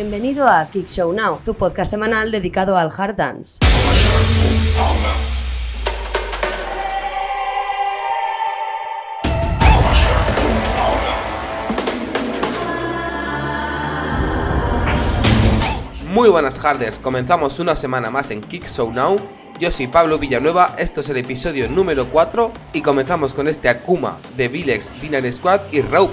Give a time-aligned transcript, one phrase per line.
[0.00, 3.58] Bienvenido a Kick Show Now, tu podcast semanal dedicado al hard dance.
[16.06, 19.18] Muy buenas harders, comenzamos una semana más en Kick Show Now.
[19.58, 24.16] Yo soy Pablo Villanueva, esto es el episodio número 4 y comenzamos con este Akuma
[24.34, 26.10] de Vilex, Dinner Squad y Raw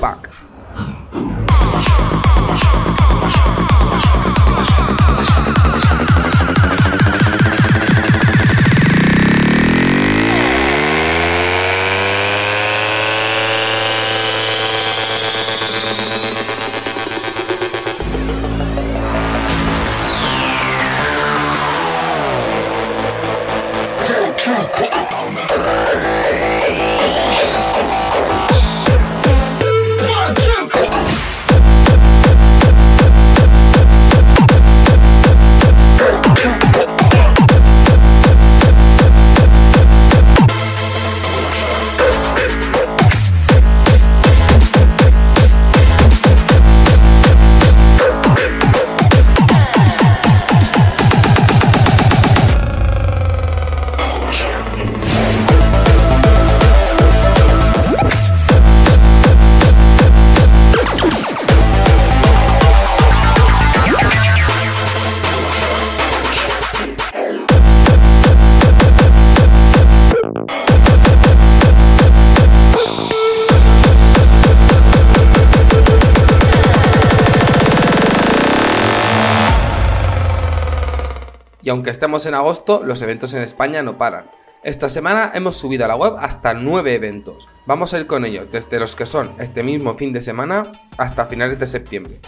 [81.68, 84.32] Y aunque estemos en agosto, los eventos en España no paran.
[84.64, 87.50] Esta semana hemos subido a la web hasta 9 eventos.
[87.66, 90.64] Vamos a ir con ellos desde los que son este mismo fin de semana
[90.98, 92.22] hasta finales de septiembre.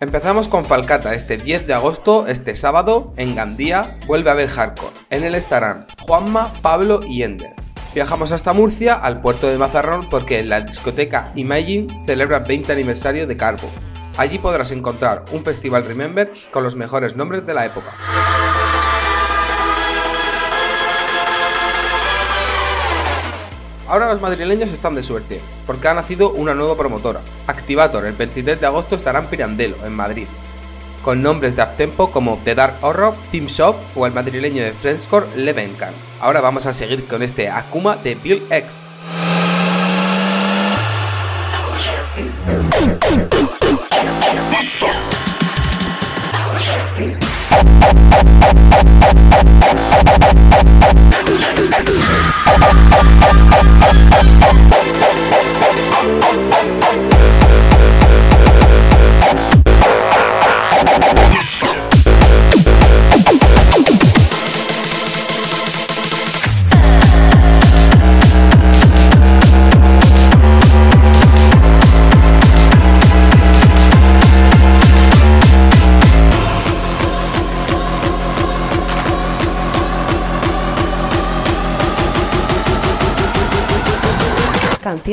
[0.00, 4.94] Empezamos con Falcata este 10 de agosto, este sábado, en Gandía, vuelve a haber hardcore.
[5.10, 7.59] En él estarán Juanma, Pablo y Ender.
[7.92, 13.36] Viajamos hasta Murcia, al puerto de Mazarrón, porque la discoteca Imagine celebra 20 aniversario de
[13.36, 13.68] Carbo.
[14.16, 17.90] Allí podrás encontrar un festival Remember con los mejores nombres de la época.
[23.88, 27.22] Ahora los madrileños están de suerte, porque ha nacido una nueva promotora.
[27.48, 30.28] Activator, el 23 de agosto estará en Pirandello, en Madrid,
[31.02, 35.26] con nombres de uptempo como The Dark Horror, Team Shop o el madrileño de Friendscore
[35.36, 35.94] Levenkan.
[36.20, 38.90] Ahora vamos a seguir con este Akuma de Bill X.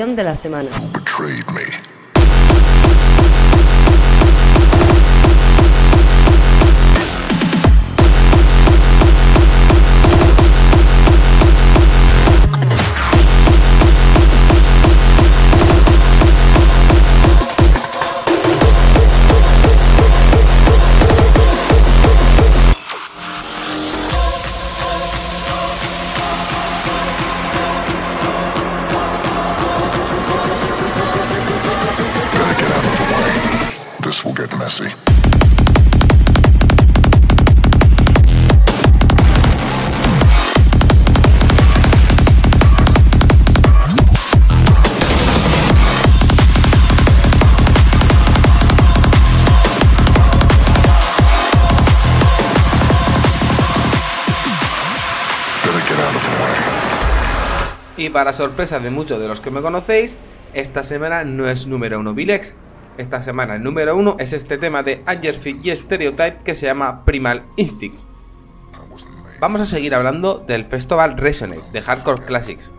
[0.07, 0.69] Canción de la semana.
[34.25, 34.85] Will get messy.
[57.97, 60.17] Y para sorpresa de muchos de los que me conocéis,
[60.53, 62.55] esta semana no es número uno Vilex.
[62.97, 67.05] Esta semana el número uno es este tema de Angerfield y Stereotype que se llama
[67.05, 67.99] Primal Instinct.
[69.39, 72.71] Vamos a seguir hablando del Festival Resonate de Hardcore Classics.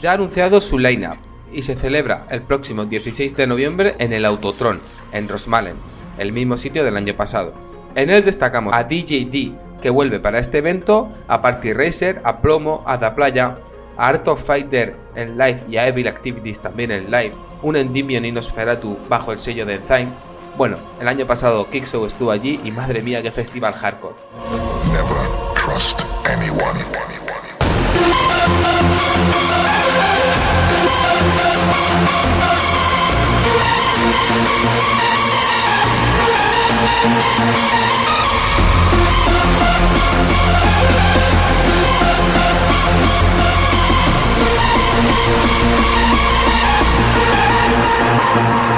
[0.00, 1.18] Ya ha anunciado su lineup
[1.52, 4.80] y se celebra el próximo 16 de noviembre en el Autotron,
[5.12, 5.76] en Rosmalen,
[6.16, 7.52] el mismo sitio del año pasado.
[7.94, 12.82] En él destacamos a DJD, que vuelve para este evento, a Party Racer, a Plomo,
[12.86, 13.58] a Da Playa,
[13.98, 18.30] Art of Fighter en live y a Evil Activities también en live, un Endymion y
[18.30, 20.12] Nosferatu bajo el sello de Enzyme.
[20.56, 24.14] Bueno, el año pasado Kickshow estuvo allí y madre mía qué festival hardcore.
[45.00, 45.78] Thank
[48.72, 48.77] you.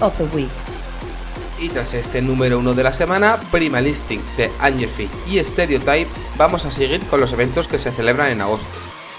[0.00, 0.50] Of the Week.
[1.58, 6.64] Y tras este número uno de la semana, Primal Instinct de Angerfield y Stereotype, vamos
[6.64, 8.70] a seguir con los eventos que se celebran en agosto.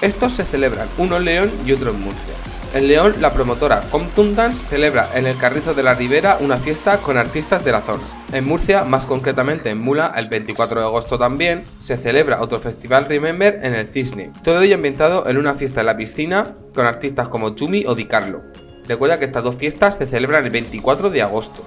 [0.02, 2.36] Estos se celebran uno en León y otro en Murcia.
[2.74, 7.02] En León, la promotora Compton Dance celebra en el Carrizo de la Ribera una fiesta
[7.02, 8.24] con artistas de la zona.
[8.32, 13.06] En Murcia, más concretamente en Mula, el 24 de agosto también, se celebra otro festival
[13.10, 14.32] Remember en el Cisne.
[14.42, 18.06] Todo ello ambientado en una fiesta en la piscina con artistas como Chumi o Di
[18.06, 18.42] Carlo.
[18.88, 21.66] Recuerda que estas dos fiestas se celebran el 24 de agosto.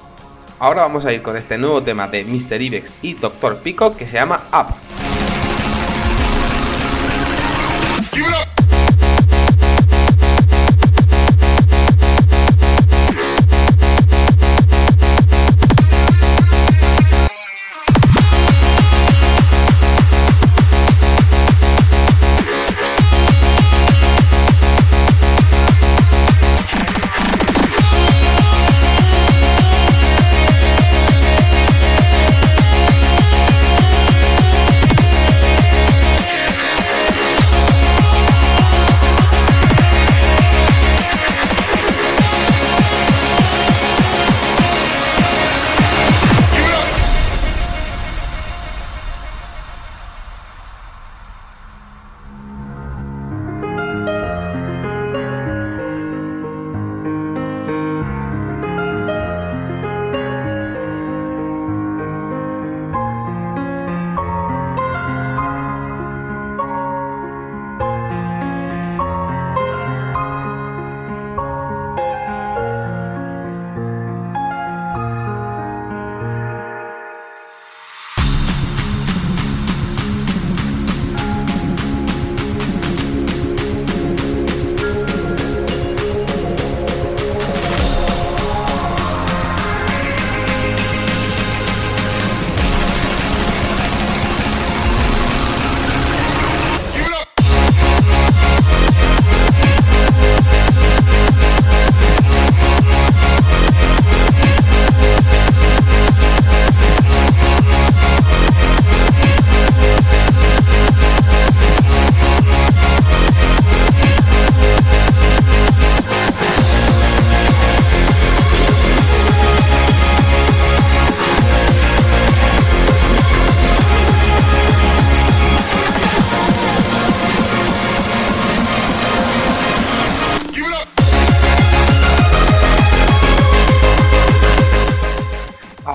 [0.59, 2.61] Ahora vamos a ir con este nuevo tema de Mr.
[2.61, 3.59] Ibex y Dr.
[3.59, 5.04] Pico que se llama Up.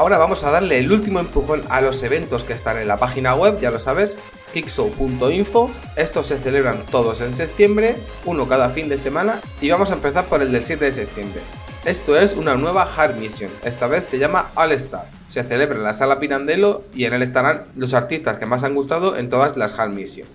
[0.09, 3.35] Ahora vamos a darle el último empujón a los eventos que están en la página
[3.35, 4.17] web, ya lo sabes,
[4.55, 5.69] kickshow.info.
[5.95, 10.25] Estos se celebran todos en septiembre, uno cada fin de semana, y vamos a empezar
[10.25, 11.41] por el del 7 de septiembre.
[11.85, 15.05] Esto es una nueva Hard Mission, esta vez se llama All Star.
[15.27, 18.73] Se celebra en la sala Pirandelo y en él estarán los artistas que más han
[18.73, 20.27] gustado en todas las Hard Mission.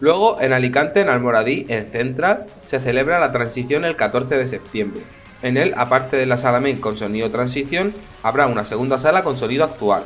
[0.00, 5.02] Luego, en Alicante, en Almoradí, en Central, se celebra la transición el 14 de septiembre.
[5.42, 9.36] En él, aparte de la sala main con sonido transición, habrá una segunda sala con
[9.36, 10.04] sonido actual.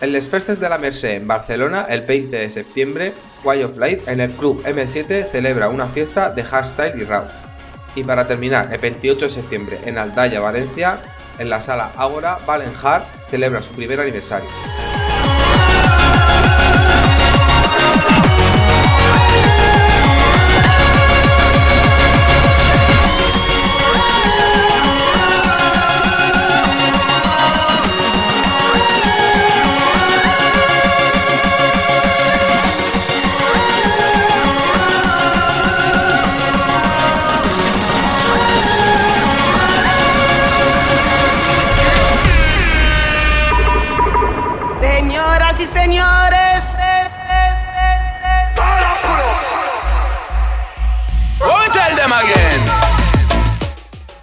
[0.00, 3.12] En Les Festes de la Merced en Barcelona, el 20 de septiembre,
[3.44, 7.28] Way of Life en el Club M7 celebra una fiesta de hardstyle y rap.
[7.94, 10.98] Y para terminar, el 28 de septiembre en Aldaya, Valencia,
[11.38, 14.48] en la sala Ágora, Valen Hard celebra su primer aniversario.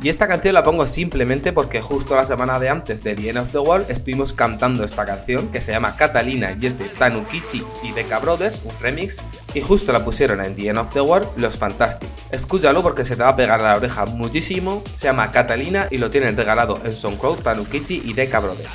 [0.08, 3.40] Y esta canción la pongo simplemente porque justo la semana de antes de The End
[3.40, 7.62] of the World estuvimos cantando esta canción que se llama Catalina y es de Tanukichi
[7.84, 9.18] y de Brothers, un remix,
[9.54, 12.08] y justo la pusieron en The End of the World los Fantastic.
[12.32, 15.98] Escúchalo porque se te va a pegar a la oreja muchísimo, se llama Catalina y
[15.98, 18.70] lo tienen regalado en SoundCloud Tanukichi y Deca Brothers.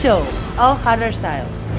[0.00, 0.26] Show,
[0.56, 1.69] all harder styles.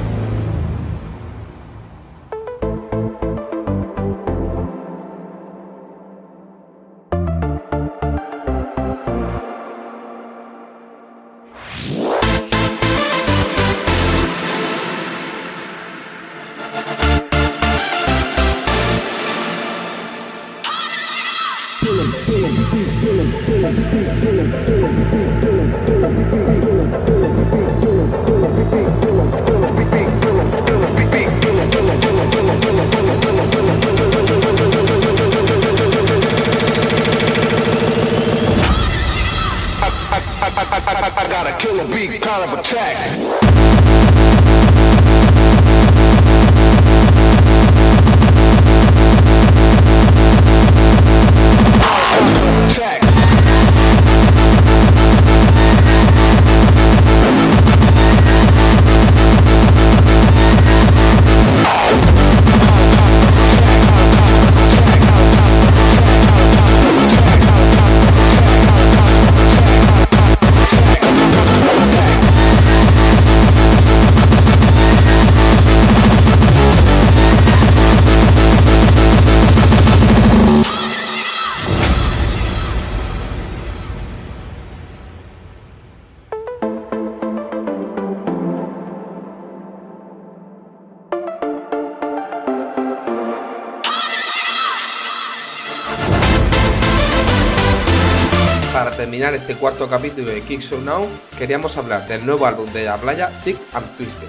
[99.02, 102.98] Terminar este cuarto capítulo de Kick Show Now, queríamos hablar del nuevo álbum de La
[102.98, 104.28] Playa, Sick and Twisted.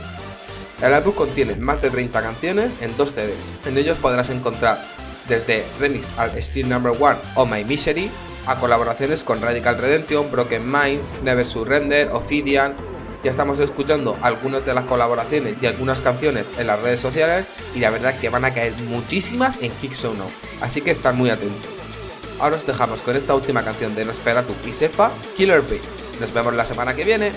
[0.81, 3.52] El álbum contiene más de 30 canciones en dos CDs.
[3.67, 4.83] En ellos podrás encontrar
[5.29, 8.11] desde remix al Steel Number One o My Misery,
[8.47, 12.75] a colaboraciones con Radical Redemption, Broken Minds, Never Surrender, Ophidian.
[13.23, 17.81] Ya estamos escuchando algunas de las colaboraciones y algunas canciones en las redes sociales y
[17.81, 20.31] la verdad que van a caer muchísimas en Kick Show Now,
[20.62, 21.82] así que están muy atentos.
[22.42, 25.80] Ahora os dejamos con esta última canción de Nosferatu y Sefa, Killer Bee.
[26.18, 27.30] Nos vemos la semana que viene.